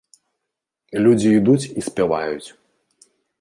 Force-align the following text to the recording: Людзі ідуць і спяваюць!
Людзі 1.07 1.29
ідуць 1.41 1.59
і 1.67 1.85
спяваюць! 1.89 2.49